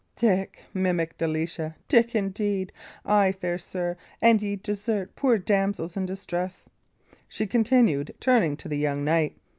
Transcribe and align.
"Dick!" 0.15 0.65
mimicked 0.73 1.21
Alicia. 1.21 1.75
"Dick, 1.87 2.15
indeed! 2.15 2.73
Ay, 3.05 3.31
fair 3.31 3.59
sir, 3.59 3.95
and 4.19 4.41
ye 4.41 4.55
desert 4.55 5.15
poor 5.15 5.37
damsels 5.37 5.95
in 5.95 6.07
distress," 6.07 6.67
she 7.27 7.45
continued, 7.45 8.15
turning 8.19 8.57
to 8.57 8.67
the 8.67 8.79
young 8.79 9.05
knight. 9.05 9.37